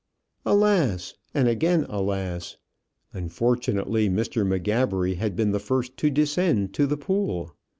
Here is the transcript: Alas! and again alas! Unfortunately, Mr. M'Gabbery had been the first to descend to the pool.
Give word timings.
Alas! 0.47 1.13
and 1.31 1.47
again 1.47 1.85
alas! 1.87 2.57
Unfortunately, 3.13 4.09
Mr. 4.09 4.43
M'Gabbery 4.43 5.17
had 5.17 5.35
been 5.35 5.51
the 5.51 5.59
first 5.59 5.95
to 5.97 6.09
descend 6.09 6.73
to 6.73 6.87
the 6.87 6.97
pool. 6.97 7.55